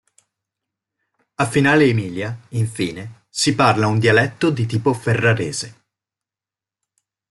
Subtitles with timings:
[1.35, 5.77] A Finale Emilia, infine, si parla un dialetto di tipo ferrarese.